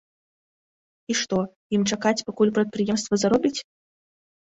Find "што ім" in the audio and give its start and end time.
1.21-1.85